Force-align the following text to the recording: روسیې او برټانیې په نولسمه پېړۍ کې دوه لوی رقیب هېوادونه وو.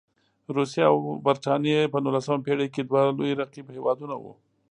روسیې 0.55 0.83
او 0.91 0.97
برټانیې 1.25 1.91
په 1.93 1.97
نولسمه 2.03 2.43
پېړۍ 2.45 2.67
کې 2.73 2.81
دوه 2.83 3.01
لوی 3.17 3.31
رقیب 3.41 3.65
هېوادونه 3.75 4.15
وو. 4.17 4.33